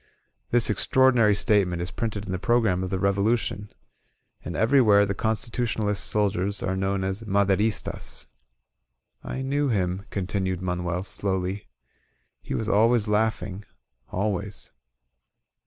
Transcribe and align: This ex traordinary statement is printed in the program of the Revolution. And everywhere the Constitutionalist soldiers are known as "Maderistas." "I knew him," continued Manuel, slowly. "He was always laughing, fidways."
This 0.49 0.71
ex 0.71 0.87
traordinary 0.87 1.37
statement 1.37 1.79
is 1.79 1.91
printed 1.91 2.25
in 2.25 2.31
the 2.31 2.39
program 2.39 2.83
of 2.83 2.89
the 2.89 2.97
Revolution. 2.97 3.69
And 4.43 4.55
everywhere 4.55 5.05
the 5.05 5.13
Constitutionalist 5.13 6.03
soldiers 6.03 6.63
are 6.63 6.75
known 6.75 7.03
as 7.03 7.21
"Maderistas." 7.21 8.25
"I 9.23 9.43
knew 9.43 9.67
him," 9.69 10.07
continued 10.09 10.59
Manuel, 10.59 11.03
slowly. 11.03 11.67
"He 12.41 12.55
was 12.55 12.67
always 12.67 13.07
laughing, 13.07 13.63
fidways." 14.11 14.71